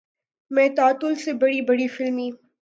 [0.51, 2.29] میں تعطل سے بڑی بڑی فلمی